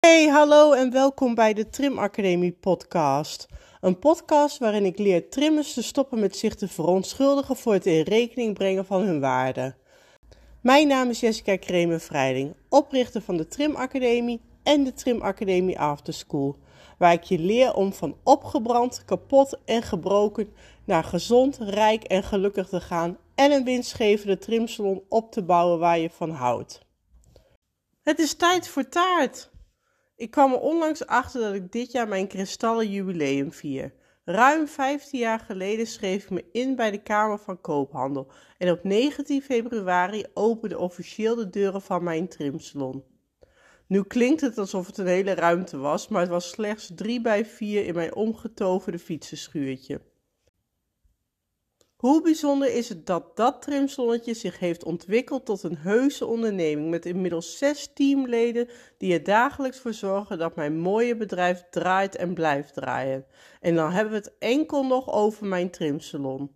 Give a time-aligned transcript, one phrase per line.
[0.00, 3.46] Hey, hallo en welkom bij de Trim Academie podcast.
[3.80, 8.02] Een podcast waarin ik leer trimmers te stoppen met zich te verontschuldigen voor het in
[8.02, 9.74] rekening brengen van hun waarde.
[10.60, 16.14] Mijn naam is Jessica Kremer-Vrijding, oprichter van de Trim Academie en de Trim Academie After
[16.14, 16.56] School,
[16.98, 20.52] waar ik je leer om van opgebrand, kapot en gebroken
[20.84, 25.98] naar gezond, rijk en gelukkig te gaan en een winstgevende trimsalon op te bouwen waar
[25.98, 26.80] je van houdt.
[28.02, 29.50] Het is tijd voor taart!
[30.20, 33.92] Ik kwam er onlangs achter dat ik dit jaar mijn kristallen jubileum vier.
[34.24, 38.84] Ruim 15 jaar geleden schreef ik me in bij de Kamer van Koophandel en op
[38.84, 43.04] 19 februari opende officieel de deuren van mijn trimsalon.
[43.86, 47.46] Nu klinkt het alsof het een hele ruimte was, maar het was slechts 3 bij
[47.46, 50.00] 4 in mijn omgetoverde fietsenschuurtje.
[52.00, 57.06] Hoe bijzonder is het dat dat trimsalonnetje zich heeft ontwikkeld tot een heuse onderneming met
[57.06, 58.68] inmiddels zes teamleden
[58.98, 63.26] die er dagelijks voor zorgen dat mijn mooie bedrijf draait en blijft draaien.
[63.60, 66.50] En dan hebben we het enkel nog over mijn trimsalon.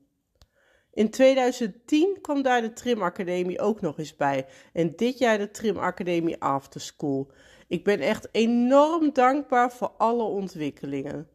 [0.92, 6.41] In 2010 kwam daar de Trimacademie ook nog eens bij en dit jaar de Trimacademie
[6.41, 7.31] After School.
[7.69, 11.28] Ik ben echt enorm dankbaar voor alle ontwikkelingen.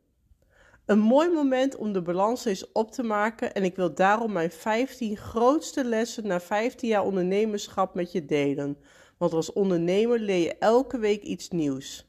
[0.90, 4.52] Een mooi moment om de balans eens op te maken en ik wil daarom mijn
[4.52, 8.78] 15 grootste lessen na 15 jaar ondernemerschap met je delen.
[9.18, 12.08] Want als ondernemer leer je elke week iets nieuws.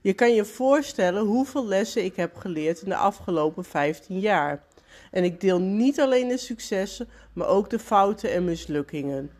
[0.00, 4.66] Je kan je voorstellen hoeveel lessen ik heb geleerd in de afgelopen 15 jaar.
[5.10, 9.30] En ik deel niet alleen de successen, maar ook de fouten en mislukkingen.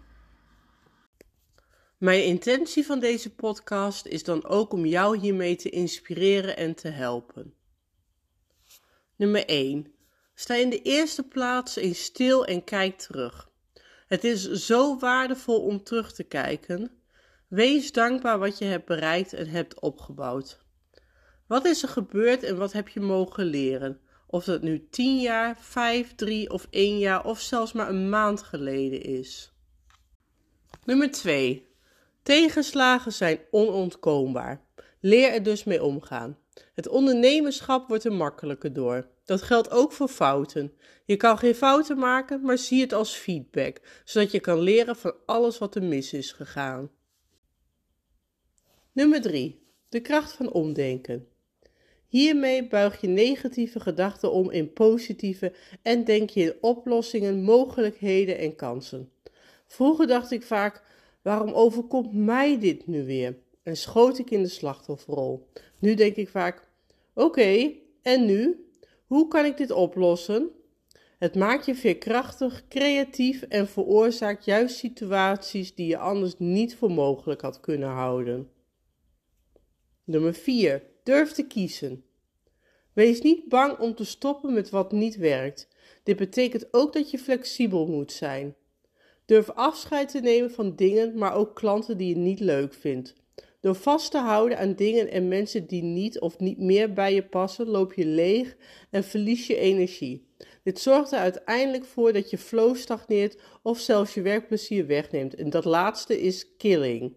[1.98, 6.88] Mijn intentie van deze podcast is dan ook om jou hiermee te inspireren en te
[6.88, 7.54] helpen.
[9.24, 9.94] Nummer 1.
[10.34, 13.50] Sta in de eerste plaats eens stil en kijk terug.
[14.06, 16.90] Het is zo waardevol om terug te kijken.
[17.48, 20.58] Wees dankbaar wat je hebt bereikt en hebt opgebouwd.
[21.46, 24.00] Wat is er gebeurd en wat heb je mogen leren?
[24.26, 28.42] Of dat nu 10 jaar, 5, 3 of 1 jaar of zelfs maar een maand
[28.42, 29.52] geleden is.
[30.84, 31.66] Nummer 2.
[32.22, 34.64] Tegenslagen zijn onontkoombaar.
[35.00, 36.38] Leer er dus mee omgaan.
[36.74, 39.08] Het ondernemerschap wordt er makkelijker door.
[39.24, 40.72] Dat geldt ook voor fouten.
[41.04, 45.14] Je kan geen fouten maken, maar zie het als feedback, zodat je kan leren van
[45.26, 46.90] alles wat er mis is gegaan.
[48.92, 49.62] Nummer 3.
[49.88, 51.28] De kracht van omdenken.
[52.06, 58.56] Hiermee buig je negatieve gedachten om in positieve en denk je in oplossingen, mogelijkheden en
[58.56, 59.12] kansen.
[59.66, 60.82] Vroeger dacht ik vaak:
[61.22, 63.36] waarom overkomt mij dit nu weer?
[63.64, 65.48] En schoot ik in de slachtofferrol.
[65.78, 66.68] Nu denk ik vaak:
[67.14, 68.68] oké, en nu?
[69.06, 70.50] Hoe kan ik dit oplossen?
[71.18, 77.40] Het maakt je veerkrachtig, creatief en veroorzaakt juist situaties die je anders niet voor mogelijk
[77.40, 78.50] had kunnen houden.
[80.04, 80.82] Nummer 4.
[81.02, 82.04] Durf te kiezen.
[82.92, 85.68] Wees niet bang om te stoppen met wat niet werkt.
[86.02, 88.54] Dit betekent ook dat je flexibel moet zijn.
[89.24, 93.14] Durf afscheid te nemen van dingen, maar ook klanten die je niet leuk vindt.
[93.64, 97.24] Door vast te houden aan dingen en mensen die niet of niet meer bij je
[97.24, 98.56] passen, loop je leeg
[98.90, 100.26] en verlies je energie.
[100.62, 105.34] Dit zorgt er uiteindelijk voor dat je flow stagneert of zelfs je werkplezier wegneemt.
[105.34, 107.12] En dat laatste is killing.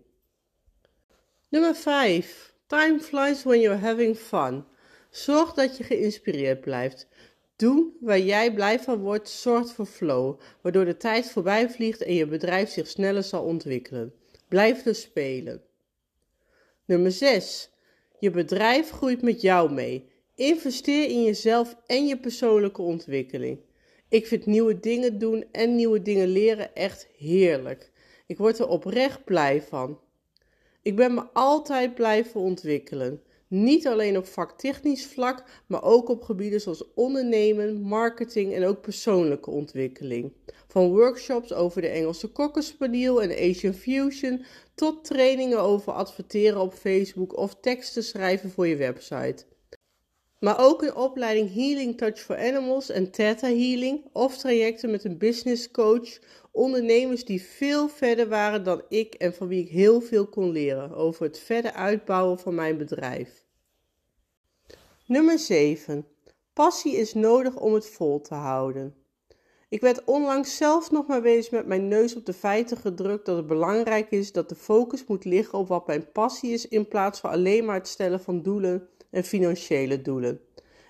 [1.49, 2.53] Nummer 5.
[2.67, 4.65] Time flies when you're having fun.
[5.09, 7.07] Zorg dat je geïnspireerd blijft.
[7.55, 12.13] Doen waar jij blij van wordt zorgt voor flow, waardoor de tijd voorbij vliegt en
[12.13, 14.13] je bedrijf zich sneller zal ontwikkelen.
[14.47, 15.66] Blijf dus spelen.
[16.87, 17.69] Nummer 6.
[18.19, 20.09] Je bedrijf groeit met jou mee.
[20.35, 23.59] Investeer in jezelf en je persoonlijke ontwikkeling.
[24.09, 27.91] Ik vind nieuwe dingen doen en nieuwe dingen leren echt heerlijk.
[28.27, 29.99] Ik word er oprecht blij van.
[30.81, 33.21] Ik ben me altijd blijven ontwikkelen.
[33.47, 39.49] Niet alleen op vaktechnisch vlak, maar ook op gebieden zoals ondernemen, marketing en ook persoonlijke
[39.49, 40.31] ontwikkeling.
[40.67, 44.45] Van workshops over de Engelse kokkenspaniel en Asian Fusion
[44.77, 49.45] tot trainingen over adverteren op Facebook of teksten schrijven voor je website.
[50.39, 55.17] Maar ook een opleiding Healing Touch for Animals en Theta Healing of trajecten met een
[55.17, 56.19] business coach,
[56.51, 60.95] ondernemers die veel verder waren dan ik en van wie ik heel veel kon leren
[60.95, 63.45] over het verder uitbouwen van mijn bedrijf.
[65.05, 66.07] Nummer 7.
[66.53, 68.95] Passie is nodig om het vol te houden.
[69.69, 73.37] Ik werd onlangs zelf nog maar eens met mijn neus op de feiten gedrukt dat
[73.37, 77.19] het belangrijk is dat de focus moet liggen op wat mijn passie is in plaats
[77.19, 80.41] van alleen maar het stellen van doelen en financiële doelen.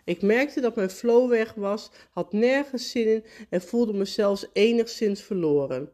[0.06, 4.48] Ik merkte dat mijn flow weg was, had nergens zin in en voelde me zelfs
[4.54, 5.92] enigszins verloren.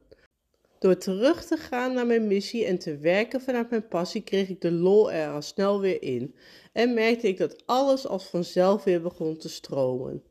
[0.79, 4.61] Door terug te gaan naar mijn missie en te werken vanuit mijn passie kreeg ik
[4.61, 6.35] de lol er al snel weer in
[6.73, 10.23] en merkte ik dat alles als vanzelf weer begon te stromen.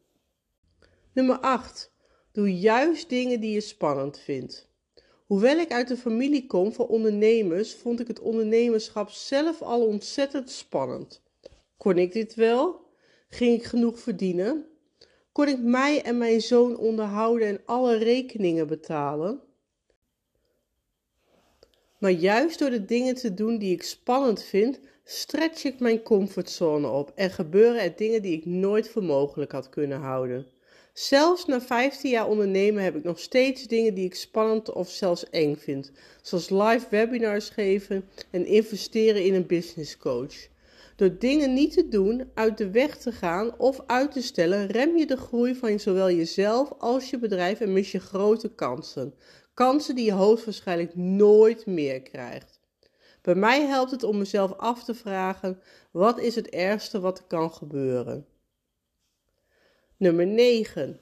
[1.12, 1.91] Nummer 8.
[2.32, 4.69] Doe juist dingen die je spannend vindt.
[5.26, 10.50] Hoewel ik uit een familie kom van ondernemers, vond ik het ondernemerschap zelf al ontzettend
[10.50, 11.23] spannend.
[11.76, 12.81] Kon ik dit wel?
[13.29, 14.67] Ging ik genoeg verdienen?
[15.32, 19.40] Kon ik mij en mijn zoon onderhouden en alle rekeningen betalen?
[21.99, 26.88] Maar juist door de dingen te doen die ik spannend vind, stretch ik mijn comfortzone
[26.88, 30.46] op en gebeuren er dingen die ik nooit voor mogelijk had kunnen houden.
[30.92, 35.30] Zelfs na 15 jaar ondernemen heb ik nog steeds dingen die ik spannend of zelfs
[35.30, 35.92] eng vind,
[36.22, 40.48] zoals live webinars geven en investeren in een business coach.
[40.96, 44.96] Door dingen niet te doen, uit de weg te gaan of uit te stellen, rem
[44.96, 49.14] je de groei van zowel jezelf als je bedrijf en mis je grote kansen.
[49.54, 52.60] Kansen die je hoogstwaarschijnlijk nooit meer krijgt.
[53.22, 55.60] Bij mij helpt het om mezelf af te vragen:
[55.90, 58.26] wat is het ergste wat er kan gebeuren?
[60.02, 61.00] Nummer 9.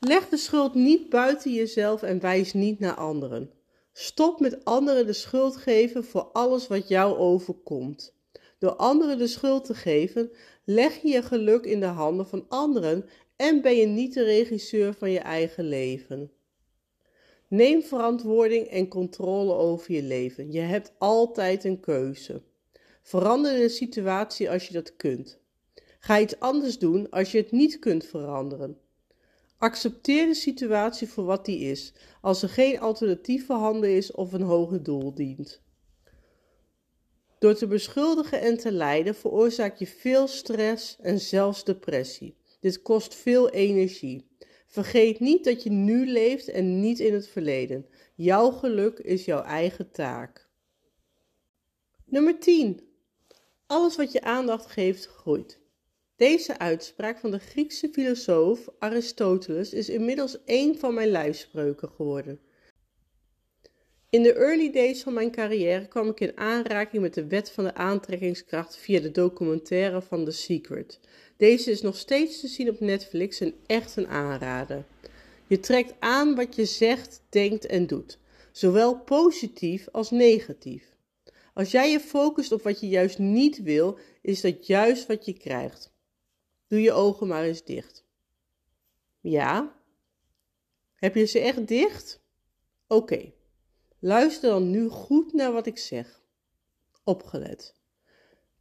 [0.00, 3.50] Leg de schuld niet buiten jezelf en wijs niet naar anderen.
[3.92, 8.14] Stop met anderen de schuld geven voor alles wat jou overkomt.
[8.58, 10.30] Door anderen de schuld te geven,
[10.64, 14.94] leg je je geluk in de handen van anderen en ben je niet de regisseur
[14.94, 16.30] van je eigen leven.
[17.48, 20.52] Neem verantwoording en controle over je leven.
[20.52, 22.42] Je hebt altijd een keuze.
[23.02, 25.42] Verander de situatie als je dat kunt.
[26.04, 28.78] Ga iets anders doen als je het niet kunt veranderen.
[29.58, 34.42] Accepteer de situatie voor wat die is, als er geen alternatief voorhanden is of een
[34.42, 35.62] hoger doel dient.
[37.38, 42.36] Door te beschuldigen en te lijden veroorzaak je veel stress en zelfs depressie.
[42.60, 44.28] Dit kost veel energie.
[44.66, 47.86] Vergeet niet dat je nu leeft en niet in het verleden.
[48.14, 50.48] Jouw geluk is jouw eigen taak.
[52.04, 52.80] Nummer 10.
[53.66, 55.62] Alles wat je aandacht geeft, groeit.
[56.24, 62.40] Deze uitspraak van de Griekse filosoof Aristoteles is inmiddels een van mijn lijfspreuken geworden.
[64.10, 67.64] In de early days van mijn carrière kwam ik in aanraking met de wet van
[67.64, 71.00] de aantrekkingskracht via de documentaire van The Secret.
[71.36, 74.84] Deze is nog steeds te zien op Netflix en echt een aanrader.
[75.46, 78.18] Je trekt aan wat je zegt, denkt en doet,
[78.52, 80.96] zowel positief als negatief.
[81.54, 85.32] Als jij je focust op wat je juist niet wil, is dat juist wat je
[85.32, 85.92] krijgt.
[86.66, 88.04] Doe je ogen maar eens dicht.
[89.20, 89.76] Ja?
[90.94, 92.22] Heb je ze echt dicht?
[92.86, 93.32] Oké.
[93.98, 96.22] Luister dan nu goed naar wat ik zeg.
[97.04, 97.74] Opgelet.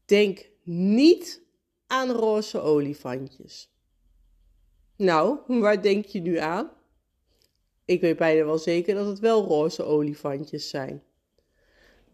[0.06, 1.42] Denk niet
[1.88, 3.72] aan roze olifantjes.
[4.98, 6.72] Nou, waar denk je nu aan?
[7.86, 11.04] Ik weet bijna wel zeker dat het wel roze olifantjes zijn.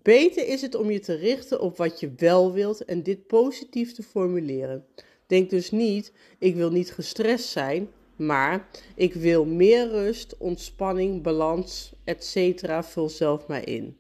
[0.02, 3.94] Beter is het om je te richten op wat je wel wilt en dit positief
[3.94, 4.86] te formuleren.
[5.30, 11.92] Denk dus niet, ik wil niet gestrest zijn, maar ik wil meer rust, ontspanning, balans,
[12.04, 12.84] etc.
[12.84, 13.98] Vul zelf maar in.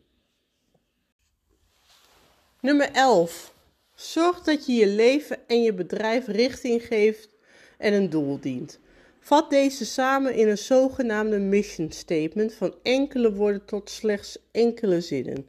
[2.61, 3.53] Nummer 11.
[3.95, 7.29] Zorg dat je je leven en je bedrijf richting geeft
[7.77, 8.79] en een doel dient.
[9.19, 15.47] Vat deze samen in een zogenaamde mission statement van enkele woorden tot slechts enkele zinnen.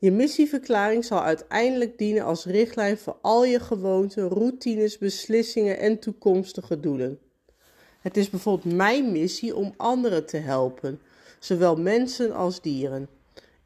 [0.00, 6.80] Je missieverklaring zal uiteindelijk dienen als richtlijn voor al je gewoonten, routines, beslissingen en toekomstige
[6.80, 7.18] doelen.
[8.00, 11.00] Het is bijvoorbeeld mijn missie om anderen te helpen,
[11.38, 13.08] zowel mensen als dieren.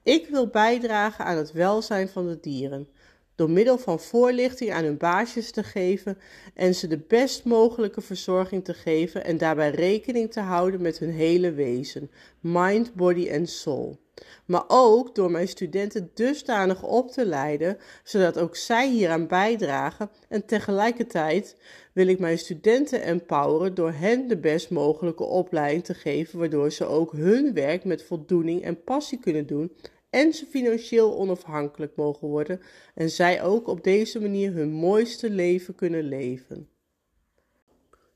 [0.02, 2.88] Ik wil bijdragen aan het welzijn van de dieren
[3.35, 6.19] door middel van voorlichting aan hun baasjes te geven
[6.55, 11.12] en ze de best mogelijke verzorging te geven en daarbij rekening te houden met hun
[11.12, 12.11] hele wezen,
[12.41, 14.01] mind, body en soul.
[14.47, 20.47] Maar ook door mijn studenten dusdanig op te leiden, zodat ook zij hieraan bijdragen en
[20.47, 21.57] tegelijkertijd
[21.93, 26.85] wil ik mijn studenten empoweren door hen de best mogelijke opleiding te geven, waardoor ze
[26.85, 29.73] ook hun werk met voldoening en passie kunnen doen
[30.12, 32.61] en ze financieel onafhankelijk mogen worden
[32.95, 36.69] en zij ook op deze manier hun mooiste leven kunnen leven.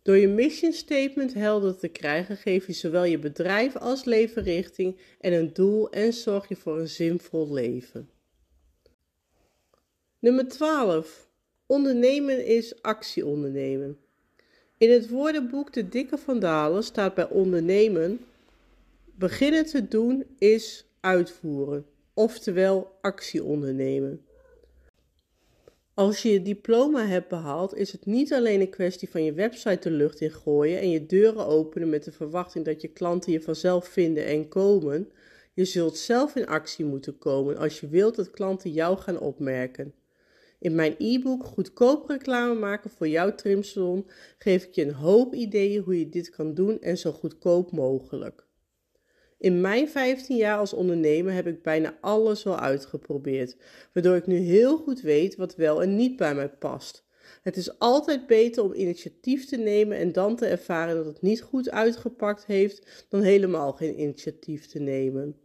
[0.03, 4.97] Door je mission statement helder te krijgen, geef je zowel je bedrijf als leven richting
[5.21, 8.11] en een doel en zorg je voor een zinvol leven.
[10.19, 11.29] Nummer 12.
[11.67, 13.99] Ondernemen is actie ondernemen.
[14.79, 18.21] In het woordenboek De Dikke Vandalen staat bij ondernemen:
[19.05, 24.26] beginnen te doen is uitvoeren, oftewel actie ondernemen.
[25.95, 29.88] Als je je diploma hebt behaald, is het niet alleen een kwestie van je website
[29.88, 33.41] de lucht in gooien en je deuren openen met de verwachting dat je klanten je
[33.41, 35.11] vanzelf vinden en komen.
[35.55, 39.95] Je zult zelf in actie moeten komen als je wilt dat klanten jou gaan opmerken.
[40.59, 44.07] In mijn e-book Goedkoop reclame maken voor jouw trimsalon
[44.38, 48.46] geef ik je een hoop ideeën hoe je dit kan doen en zo goedkoop mogelijk.
[49.38, 53.57] In mijn 15 jaar als ondernemer heb ik bijna alles wel uitgeprobeerd,
[53.93, 57.05] waardoor ik nu heel goed weet wat wel en niet bij mij past.
[57.43, 61.43] Het is altijd beter om initiatief te nemen en dan te ervaren dat het niet
[61.43, 65.37] goed uitgepakt heeft, dan helemaal geen initiatief te nemen.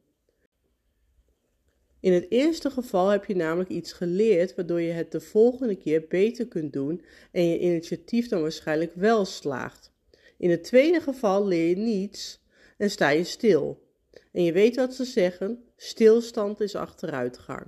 [1.99, 6.05] In het eerste geval heb je namelijk iets geleerd waardoor je het de volgende keer
[6.07, 9.91] beter kunt doen en je initiatief dan waarschijnlijk wel slaagt.
[10.37, 12.40] In het tweede geval leer je niets
[12.81, 13.83] en sta je stil.
[14.31, 17.65] En je weet wat ze zeggen: stilstand is achteruitgang.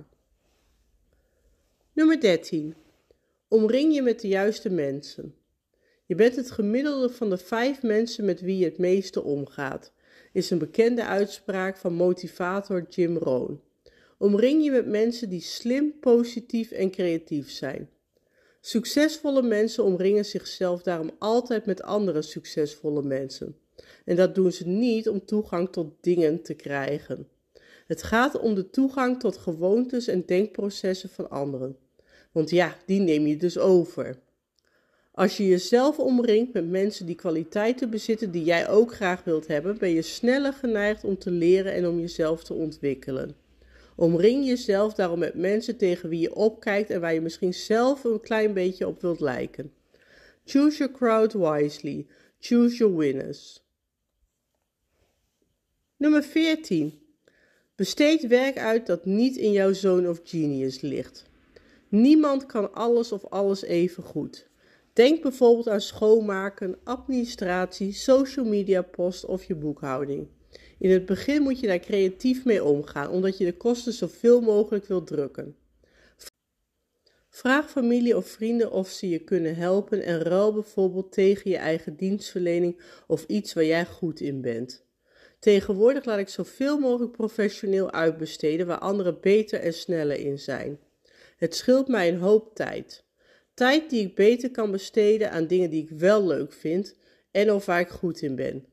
[1.92, 2.74] Nummer 13.
[3.48, 5.34] Omring je met de juiste mensen.
[6.06, 9.92] Je bent het gemiddelde van de vijf mensen met wie je het meeste omgaat,
[10.32, 13.60] is een bekende uitspraak van motivator Jim Rohn.
[14.18, 17.90] Omring je met mensen die slim, positief en creatief zijn.
[18.60, 23.58] Succesvolle mensen omringen zichzelf daarom altijd met andere succesvolle mensen.
[24.04, 27.28] En dat doen ze niet om toegang tot dingen te krijgen.
[27.86, 31.76] Het gaat om de toegang tot gewoontes en denkprocessen van anderen.
[32.32, 34.18] Want ja, die neem je dus over.
[35.12, 39.78] Als je jezelf omringt met mensen die kwaliteiten bezitten die jij ook graag wilt hebben,
[39.78, 43.36] ben je sneller geneigd om te leren en om jezelf te ontwikkelen.
[43.96, 48.20] Omring jezelf daarom met mensen tegen wie je opkijkt en waar je misschien zelf een
[48.20, 49.72] klein beetje op wilt lijken.
[50.44, 52.06] Choose your crowd wisely.
[52.38, 53.63] Choose your winners.
[56.04, 56.92] Nummer 14.
[57.74, 61.24] Besteed werk uit dat niet in jouw zone of genius ligt.
[61.88, 64.48] Niemand kan alles of alles even goed.
[64.92, 70.28] Denk bijvoorbeeld aan schoonmaken, administratie, social media post of je boekhouding.
[70.78, 74.86] In het begin moet je daar creatief mee omgaan, omdat je de kosten zoveel mogelijk
[74.86, 75.56] wilt drukken.
[77.28, 81.96] Vraag familie of vrienden of ze je kunnen helpen en ruil bijvoorbeeld tegen je eigen
[81.96, 84.83] dienstverlening of iets waar jij goed in bent.
[85.44, 90.78] Tegenwoordig laat ik zoveel mogelijk professioneel uitbesteden waar anderen beter en sneller in zijn.
[91.36, 93.04] Het scheelt mij een hoop tijd.
[93.54, 96.96] Tijd die ik beter kan besteden aan dingen die ik wel leuk vind
[97.30, 98.66] en of waar ik goed in ben.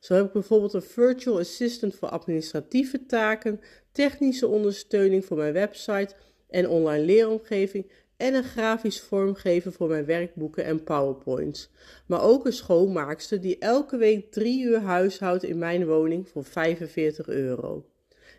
[0.00, 3.60] Zo heb ik bijvoorbeeld een virtual assistant voor administratieve taken,
[3.92, 6.14] technische ondersteuning voor mijn website
[6.48, 11.70] en online leeromgeving en een grafisch vormgever voor mijn werkboeken en powerpoints.
[12.06, 17.28] Maar ook een schoonmaakster die elke week drie uur huishoudt in mijn woning voor 45
[17.28, 17.86] euro.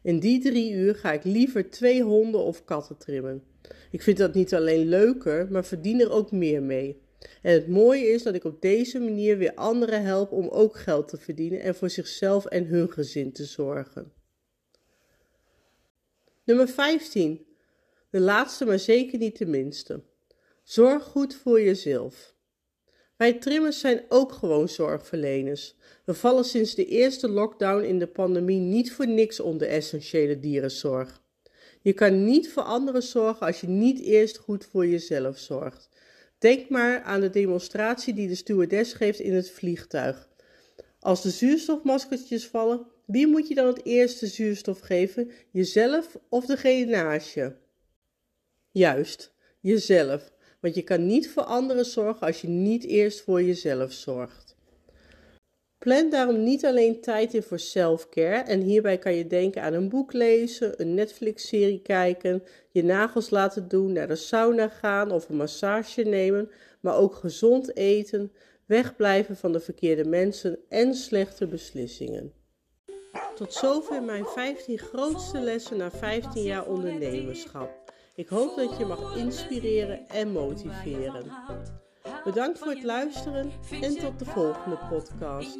[0.03, 3.43] In die drie uur ga ik liever twee honden of katten trimmen.
[3.91, 7.01] Ik vind dat niet alleen leuker, maar verdien er ook meer mee.
[7.41, 11.07] En het mooie is dat ik op deze manier weer anderen help om ook geld
[11.07, 14.11] te verdienen en voor zichzelf en hun gezin te zorgen.
[16.43, 17.47] Nummer 15.
[18.09, 20.01] De laatste, maar zeker niet de minste.
[20.63, 22.35] Zorg goed voor jezelf.
[23.17, 25.75] Wij trimmers zijn ook gewoon zorgverleners.
[26.05, 31.21] We vallen sinds de eerste lockdown in de pandemie niet voor niks onder essentiële dierenzorg.
[31.81, 35.89] Je kan niet voor anderen zorgen als je niet eerst goed voor jezelf zorgt.
[36.37, 40.29] Denk maar aan de demonstratie die de stewardess geeft in het vliegtuig.
[40.99, 45.31] Als de zuurstofmaskertjes vallen, wie moet je dan het eerste zuurstof geven?
[45.51, 47.53] Jezelf of degene naast je?
[48.71, 50.31] Juist, jezelf.
[50.59, 54.57] Want je kan niet voor anderen zorgen als je niet eerst voor jezelf zorgt.
[55.77, 59.89] Plan daarom niet alleen tijd in voor self-care en hierbij kan je denken aan een
[59.89, 65.35] boek lezen, een Netflix-serie kijken, je nagels laten doen, naar de sauna gaan of een
[65.35, 66.49] massage nemen,
[66.79, 68.31] maar ook gezond eten,
[68.65, 72.33] wegblijven van de verkeerde mensen en slechte beslissingen.
[73.35, 77.78] Tot zover mijn 15 grootste lessen na 15 jaar ondernemerschap.
[78.19, 81.25] Ik hoop dat je mag inspireren en motiveren.
[82.23, 85.59] Bedankt voor het luisteren en tot de volgende podcast.